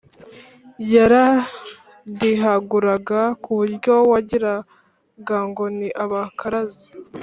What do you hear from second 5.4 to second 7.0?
ngo ni abakaraza